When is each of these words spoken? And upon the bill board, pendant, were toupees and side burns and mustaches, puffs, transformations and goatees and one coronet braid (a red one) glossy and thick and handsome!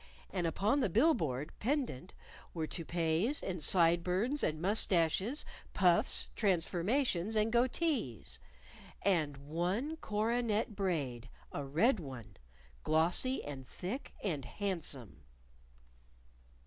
And 0.31 0.47
upon 0.47 0.79
the 0.79 0.89
bill 0.89 1.13
board, 1.13 1.51
pendant, 1.59 2.15
were 2.55 2.65
toupees 2.65 3.43
and 3.43 3.61
side 3.61 4.03
burns 4.03 4.41
and 4.41 4.59
mustaches, 4.59 5.45
puffs, 5.75 6.27
transformations 6.35 7.35
and 7.35 7.53
goatees 7.53 8.39
and 9.03 9.37
one 9.37 9.97
coronet 9.97 10.75
braid 10.75 11.29
(a 11.51 11.63
red 11.63 11.99
one) 11.99 12.37
glossy 12.83 13.45
and 13.45 13.67
thick 13.67 14.11
and 14.23 14.43
handsome! 14.43 15.21